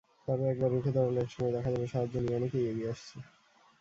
[0.27, 3.15] তবে একবার রুখে দাঁড়ালে একসময় দেখা যাবে সাহায্য নিয়ে অনেকেই এগিয়ে আসছে।